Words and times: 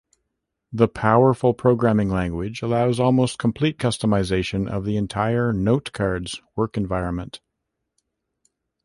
The 0.73 0.87
powerful 0.87 1.53
programming 1.53 2.09
language 2.09 2.63
allows 2.63 2.99
almost 2.99 3.37
complete 3.37 3.77
customization 3.77 4.67
of 4.67 4.83
the 4.83 4.97
entire 4.97 5.53
NoteCards 5.53 6.41
work 6.55 6.75
environment. 6.75 7.39